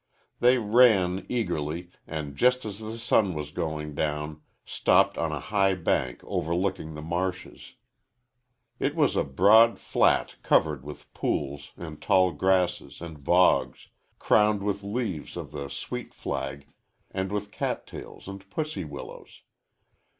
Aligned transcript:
They 0.39 0.57
ran, 0.57 1.27
eagerly, 1.29 1.91
and, 2.07 2.35
just 2.35 2.65
as 2.65 2.79
the 2.79 2.97
sun 2.97 3.35
was 3.35 3.51
going 3.51 3.93
down, 3.93 4.41
stopped 4.65 5.15
on 5.15 5.31
a 5.31 5.39
high 5.39 5.75
bank 5.75 6.21
overlooking 6.23 6.95
the 6.95 7.03
marshes. 7.03 7.75
It 8.79 8.95
was 8.95 9.15
a 9.15 9.23
broad 9.23 9.77
flat 9.77 10.37
covered 10.41 10.83
with 10.83 11.13
pools 11.13 11.73
and 11.77 12.01
tall 12.01 12.31
grasses 12.31 12.99
and 12.99 13.23
bogs, 13.23 13.89
crowned 14.17 14.63
with 14.63 14.81
leaves 14.81 15.37
of 15.37 15.51
the 15.51 15.69
sweet 15.69 16.15
flag 16.15 16.65
and 17.11 17.31
with 17.31 17.51
cattails 17.51 18.27
and 18.27 18.49
pussy 18.49 18.83
willows. 18.83 19.43